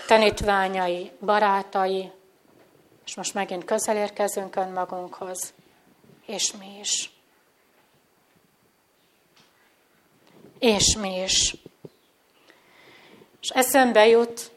[0.07, 2.11] tanítványai, barátai,
[3.05, 5.53] És most megint közel érkezünk önmagunkhoz,
[6.25, 7.11] és mi is.
[10.59, 11.55] És mi is.
[13.41, 14.51] És eszembe jut,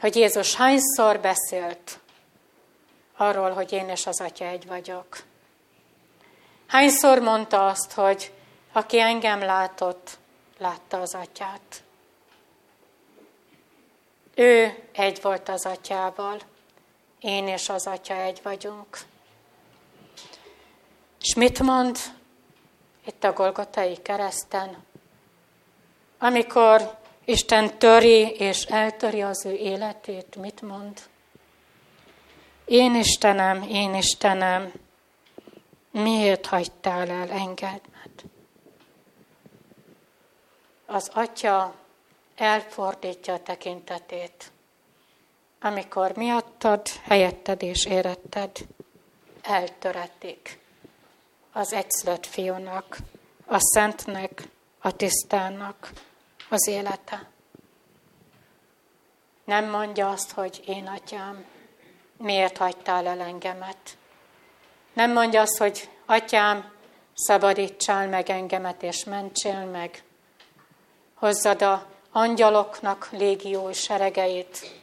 [0.00, 2.00] hogy Jézus hányszor beszélt
[3.16, 5.22] arról, hogy én és az Atya egy vagyok.
[6.66, 8.32] Hányszor mondta azt, hogy
[8.72, 10.18] aki engem látott,
[10.58, 11.82] látta az Atyát.
[14.34, 16.40] Ő egy volt az Atyával,
[17.20, 18.98] én és az Atya egy vagyunk.
[21.20, 21.98] És mit mond
[23.06, 24.84] itt a Golgotai kereszten?
[26.18, 31.00] Amikor Isten töri és eltöri az ő életét, mit mond?
[32.64, 34.72] Én Istenem, én Istenem,
[35.90, 37.80] miért hagytál el enged?
[40.92, 41.74] Az atya
[42.36, 44.50] elfordítja a tekintetét,
[45.60, 48.58] amikor miattad, helyetted és éretted
[49.42, 50.58] eltöretik
[51.52, 52.96] az egyszülött fiúnak,
[53.46, 55.90] a szentnek, a tisztának
[56.48, 57.28] az élete.
[59.44, 61.44] Nem mondja azt, hogy én atyám,
[62.16, 63.96] miért hagytál el engemet.
[64.92, 66.72] Nem mondja azt, hogy atyám,
[67.14, 70.02] szabadítsál meg engemet, és mentsél meg.
[71.20, 74.80] Hozzad a angyaloknak légió seregeit,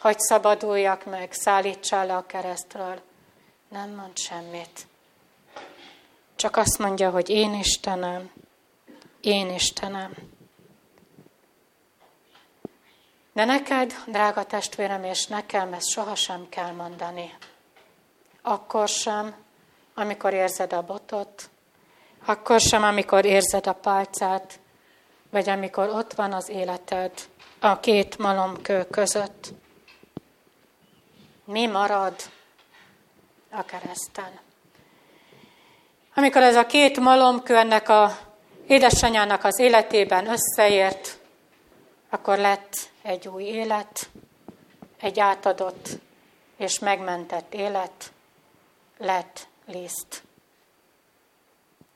[0.00, 3.00] hogy szabaduljak meg, szállítsál le a keresztről.
[3.68, 4.86] Nem mond semmit.
[6.36, 8.30] Csak azt mondja, hogy én Istenem,
[9.20, 10.14] én Istenem.
[13.32, 17.34] De neked, drága testvérem, és nekem ezt sohasem kell mondani.
[18.42, 19.34] Akkor sem,
[19.94, 21.50] amikor érzed a botot,
[22.24, 24.58] akkor sem, amikor érzed a pálcát,
[25.30, 27.12] vagy amikor ott van az életed
[27.60, 29.52] a két malomkő között.
[31.44, 32.14] Mi marad
[33.50, 34.38] a kereszten?
[36.14, 38.18] Amikor ez a két malomkő ennek a
[38.66, 41.18] édesanyának az életében összeért,
[42.10, 42.72] akkor lett
[43.02, 44.10] egy új élet,
[45.00, 45.88] egy átadott
[46.56, 48.12] és megmentett élet,
[48.98, 50.22] lett liszt.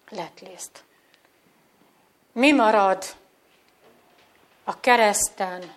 [0.08, 0.84] Lett liszt.
[2.32, 3.04] Mi marad
[4.64, 5.74] a kereszten,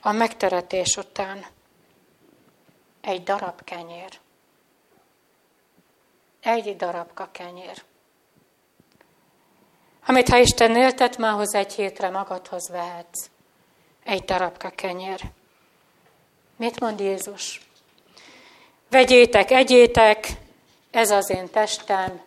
[0.00, 1.44] a megteretés után?
[3.00, 4.20] Egy darab kenyér.
[6.40, 7.82] Egy darabka kenyér.
[10.06, 13.28] Amit ha Isten éltet, mához egy hétre magadhoz vehetsz
[14.04, 15.20] egy darabka kenyér.
[16.56, 17.60] Mit mond Jézus?
[18.90, 20.28] Vegyétek, egyétek,
[20.90, 22.22] ez az én testem,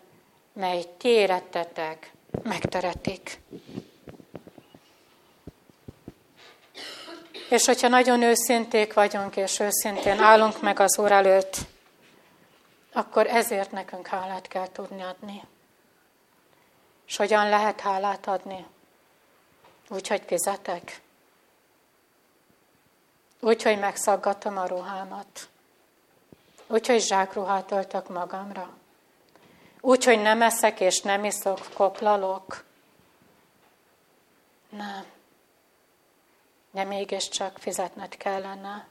[0.54, 2.12] mely ti érettetek,
[2.44, 3.40] megteretik.
[7.50, 11.58] És hogyha nagyon őszinték vagyunk, és őszintén állunk meg az Úr előtt,
[12.94, 15.44] akkor ezért nekünk hálát kell tudni adni.
[17.08, 18.66] És hogyan lehet hálát adni?
[19.90, 21.02] Úgy, hogy fizetek.
[23.40, 25.50] Úgyhogy megszaggatom a ruhámat.
[26.68, 28.70] Úgyhogy zsákruhát öltök magamra.
[29.82, 32.64] Úgyhogy nem eszek és nem iszok, koplalok.
[34.70, 35.17] Nem.
[36.78, 38.88] De mégiscsak fizetned kellene,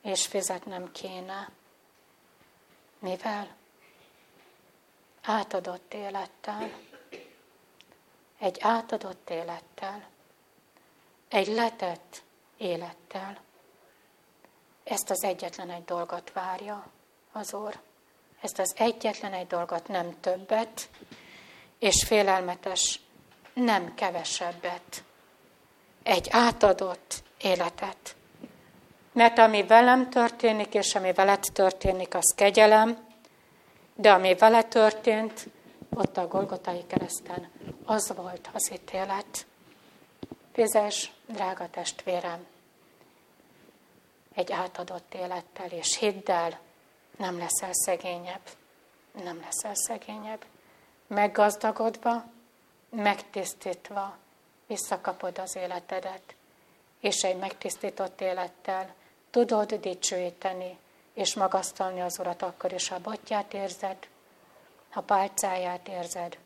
[0.00, 1.50] és fizetnem kéne.
[2.98, 3.48] Mivel?
[5.22, 6.72] Átadott élettel.
[8.38, 10.08] Egy átadott élettel.
[11.28, 12.22] Egy letett
[12.56, 13.40] élettel.
[14.84, 16.86] Ezt az egyetlen egy dolgot várja
[17.32, 17.80] az Úr.
[18.40, 20.88] Ezt az egyetlen egy dolgot, nem többet,
[21.78, 23.00] és félelmetes,
[23.52, 25.04] nem kevesebbet.
[26.02, 28.16] Egy átadott életet.
[29.12, 32.98] Mert ami velem történik, és ami veled történik, az kegyelem,
[33.94, 35.48] de ami vele történt,
[35.94, 37.50] ott a Golgotai kereszten,
[37.84, 39.46] az volt az ítélet.
[40.52, 42.46] Fizes, drága testvérem,
[44.34, 46.58] egy átadott élettel és hiddel
[47.16, 48.40] nem leszel szegényebb.
[49.24, 50.44] Nem leszel szegényebb.
[51.06, 52.24] Meggazdagodva,
[52.90, 54.16] megtisztítva
[54.72, 56.34] visszakapod az életedet,
[57.00, 58.94] és egy megtisztított élettel
[59.30, 60.78] tudod dicsőíteni
[61.14, 63.96] és magasztalni az Urat akkor is, ha botját érzed,
[64.90, 66.38] ha pálcáját érzed,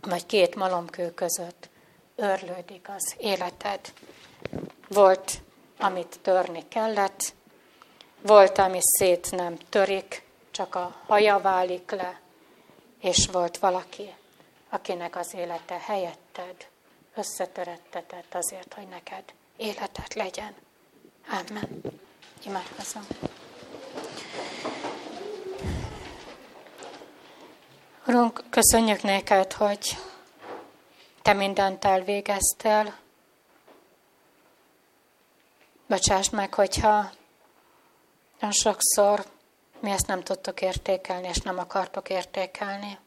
[0.00, 1.68] vagy két malomkő között
[2.16, 3.92] örlődik az életed.
[4.88, 5.40] Volt
[5.78, 7.34] amit törni kellett,
[8.20, 12.20] volt, ami szét nem törik, csak a haja válik le,
[13.00, 14.14] és volt valaki,
[14.68, 16.70] akinek az élete helyetted
[17.14, 19.24] összetörettetett azért, hogy neked
[19.56, 20.54] életet legyen.
[21.28, 21.80] Amen.
[22.44, 23.06] Imádkozom.
[28.06, 29.98] Urunk, köszönjük neked, hogy
[31.22, 32.94] te mindent elvégeztél.
[35.86, 37.10] Bocsáss meg, hogyha
[38.38, 39.24] nagyon sokszor
[39.82, 42.98] mi ezt nem tudtuk értékelni, és nem akartok értékelni.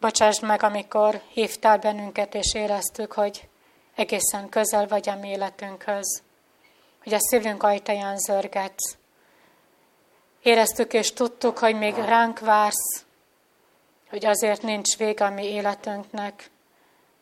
[0.00, 3.48] Bocsáss meg, amikor hívtál bennünket, és éreztük, hogy
[3.94, 6.22] egészen közel vagy a mi életünkhöz,
[7.02, 8.96] hogy a szívünk ajtaján zörgetsz.
[10.42, 13.04] Éreztük és tudtuk, hogy még ránk vársz,
[14.08, 16.50] hogy azért nincs vége a mi életünknek,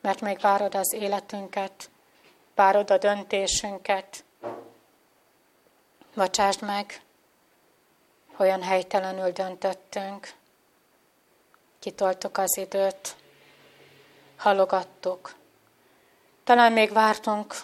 [0.01, 1.91] mert még várod az életünket,
[2.55, 4.25] várod a döntésünket.
[6.15, 7.01] Bocsásd meg,
[8.37, 10.35] olyan helytelenül döntöttünk,
[11.79, 13.17] kitoltuk az időt,
[14.37, 15.35] halogattuk.
[16.45, 17.55] Talán még vártunk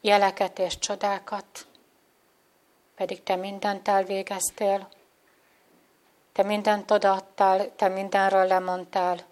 [0.00, 1.66] jeleket és csodákat,
[2.94, 4.88] pedig te mindent elvégeztél,
[6.32, 9.26] te mindent odaadtál, te mindenről lemondtál,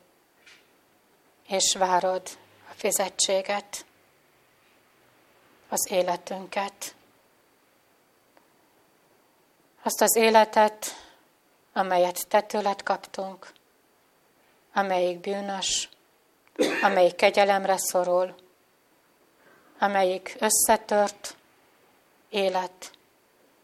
[1.49, 2.23] és várod
[2.71, 3.87] a fizetséget,
[5.69, 6.95] az életünket.
[9.83, 10.87] Azt az életet,
[11.73, 13.53] amelyet te tőled kaptunk,
[14.79, 15.89] amelyik bűnös,
[16.83, 18.35] amelyik kegyelemre szorul,
[19.79, 21.37] amelyik összetört
[22.29, 22.91] élet,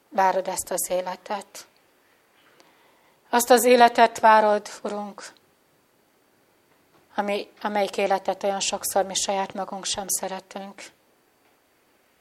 [0.09, 1.67] várod ezt az életet.
[3.31, 5.33] Azt az életet várod, Urunk,
[7.15, 10.83] ami, amelyik életet olyan sokszor mi saját magunk sem szeretünk.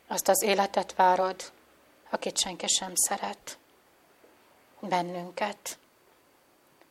[0.07, 1.51] Azt az életet várod,
[2.09, 3.57] akit senki sem szeret.
[4.79, 5.77] Bennünket.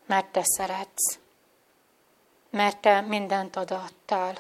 [0.07, 1.22] Mert te szeretsz.
[2.53, 4.39] Mert te mindent odaadtál.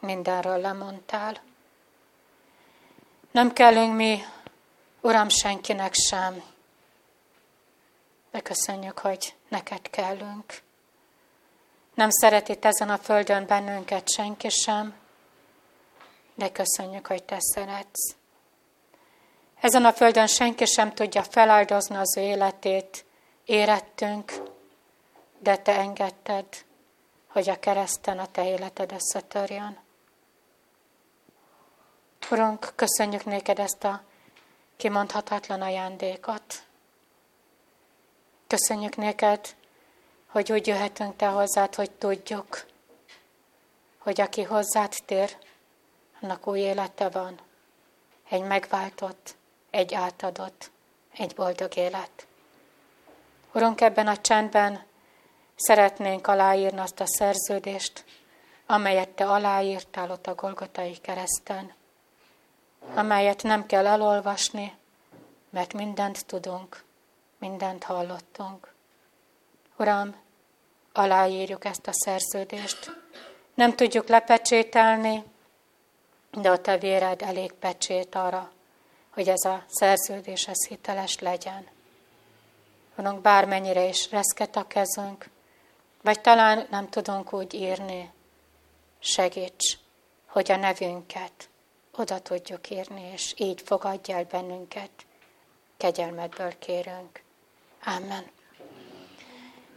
[0.00, 1.40] Mindenről lemondtál.
[3.30, 4.20] Nem kellünk mi,
[5.00, 6.42] Uram, senkinek sem,
[8.30, 10.62] de köszönjük, hogy neked kellünk.
[11.94, 14.94] Nem szeret itt ezen a földön bennünket senki sem,
[16.34, 18.16] de köszönjük, hogy te szeretsz.
[19.60, 23.04] Ezen a földön senki sem tudja feláldozni az életét,
[23.44, 24.32] érettünk,
[25.38, 26.46] de te engedted,
[27.28, 29.78] hogy a kereszten a te életed összetörjön.
[32.30, 34.02] Urunk, köszönjük néked ezt a
[34.76, 36.62] kimondhatatlan ajándékot.
[38.46, 39.56] Köszönjük néked,
[40.26, 42.66] hogy úgy jöhetünk te hozzád, hogy tudjuk,
[43.98, 45.36] hogy aki hozzád tér,
[46.20, 47.40] annak új élete van.
[48.28, 49.36] Egy megváltott,
[49.70, 50.70] egy átadott,
[51.12, 52.26] egy boldog élet.
[53.52, 54.84] Urunk, ebben a csendben
[55.58, 58.04] szeretnénk aláírni azt a szerződést,
[58.66, 61.74] amelyet Te aláírtál ott a Golgotai kereszten,
[62.94, 64.76] amelyet nem kell elolvasni,
[65.50, 66.84] mert mindent tudunk,
[67.38, 68.72] mindent hallottunk.
[69.76, 70.14] Uram,
[70.92, 72.96] aláírjuk ezt a szerződést.
[73.54, 75.24] Nem tudjuk lepecsételni,
[76.30, 78.50] de a te véred elég pecsét arra,
[79.10, 81.66] hogy ez a szerződés ez hiteles legyen.
[82.96, 85.28] Uram, bármennyire is reszket a kezünk,
[86.08, 88.10] vagy talán nem tudunk úgy írni,
[88.98, 89.78] segíts,
[90.26, 91.48] hogy a nevünket
[91.96, 94.90] oda tudjuk írni, és így fogadj el bennünket.
[95.76, 97.22] Kegyelmedből kérünk.
[97.84, 98.24] Amen.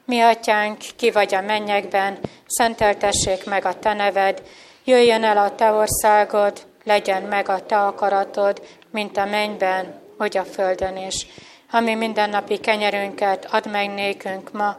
[0.05, 4.43] Mi atyánk, ki vagy a mennyekben, szenteltessék meg a te neved,
[4.83, 10.43] jöjjön el a te országod, legyen meg a te akaratod, mint a mennyben, hogy a
[10.43, 11.27] földön is.
[11.71, 14.77] Ami mindennapi kenyerünket add meg nékünk ma,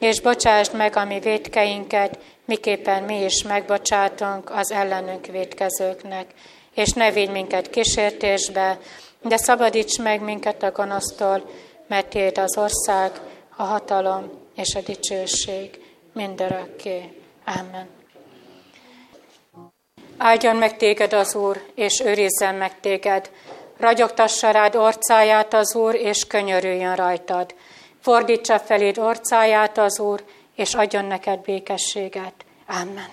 [0.00, 6.26] és bocsásd meg a mi védkeinket, miképpen mi is megbocsátunk az ellenünk védkezőknek.
[6.74, 8.78] És ne védj minket kísértésbe,
[9.22, 11.50] de szabadíts meg minket a gonosztól,
[11.86, 13.20] mert Tiéd az ország,
[13.56, 15.80] a hatalom és a dicsőség
[16.12, 17.12] mindörökké.
[17.44, 17.88] Amen.
[20.16, 23.30] Áldjon meg téged az Úr, és őrizzen meg téged.
[23.78, 27.54] Ragyogtassa rád orcáját az Úr, és könyörüljön rajtad.
[28.00, 30.24] Fordítsa feléd orcáját az Úr,
[30.54, 32.34] és adjon neked békességet.
[32.66, 33.08] Amen.